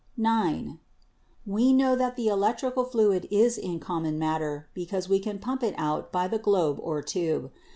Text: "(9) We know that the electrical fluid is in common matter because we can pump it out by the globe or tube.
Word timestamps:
"(9) 0.17 0.79
We 1.45 1.71
know 1.71 1.95
that 1.95 2.15
the 2.15 2.27
electrical 2.27 2.85
fluid 2.85 3.27
is 3.29 3.55
in 3.55 3.79
common 3.79 4.17
matter 4.17 4.67
because 4.73 5.07
we 5.07 5.19
can 5.19 5.37
pump 5.37 5.61
it 5.61 5.75
out 5.77 6.11
by 6.11 6.27
the 6.27 6.39
globe 6.39 6.79
or 6.81 7.03
tube. 7.03 7.51